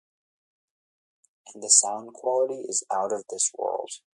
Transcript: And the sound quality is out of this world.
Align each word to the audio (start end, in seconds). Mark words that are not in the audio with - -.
And 1.53 1.61
the 1.61 1.69
sound 1.69 2.13
quality 2.13 2.63
is 2.67 2.83
out 2.91 3.13
of 3.13 3.23
this 3.29 3.51
world. 3.55 3.91